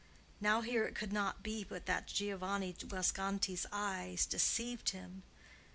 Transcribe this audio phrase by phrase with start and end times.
[0.39, 5.21] Now, here it could not be but that Giovanni Guasconti's eyes deceived him.